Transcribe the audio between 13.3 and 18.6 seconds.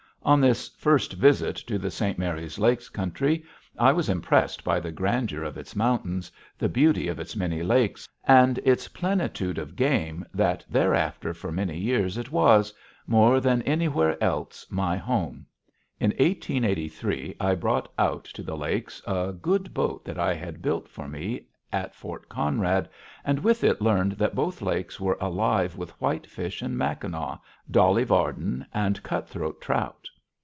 than anywhere else, my home. In 1883 I brought out to the